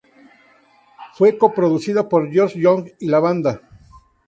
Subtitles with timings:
[1.13, 3.61] Fue co-producida por George Young y la banda.